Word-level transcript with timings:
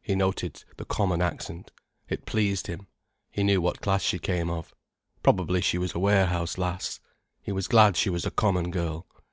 He 0.00 0.14
noted 0.14 0.62
the 0.76 0.84
common 0.84 1.20
accent. 1.20 1.72
It 2.08 2.26
pleased 2.26 2.68
him. 2.68 2.86
He 3.32 3.42
knew 3.42 3.60
what 3.60 3.80
class 3.80 4.02
she 4.02 4.20
came 4.20 4.48
of. 4.48 4.72
Probably 5.24 5.60
she 5.60 5.78
was 5.78 5.96
a 5.96 5.98
warehouse 5.98 6.58
lass. 6.58 7.00
He 7.42 7.50
was 7.50 7.66
glad 7.66 7.96
she 7.96 8.08
was 8.08 8.24
a 8.24 8.30
common 8.30 8.70
girl. 8.70 9.08